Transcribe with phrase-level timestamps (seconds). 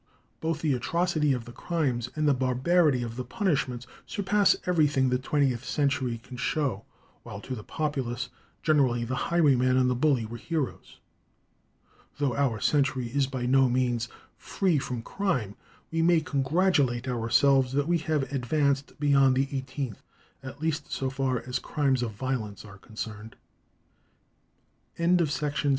[0.39, 5.19] Both the atrocity of the crimes and the barbarity of the punishments surpass everything the
[5.19, 6.85] twentieth century can show,
[7.21, 8.29] while to the populace
[8.63, 10.97] generally the highwayman and the bully were heroes.
[12.17, 14.09] Though our century is by no means
[14.39, 15.55] free from crime,
[15.91, 20.01] we may congratulate ourselves that we have advanced beyond the eighteenth,
[20.41, 23.35] at least so far as crimes of violence are concerned.
[24.97, 25.69] END OF VOLUME I.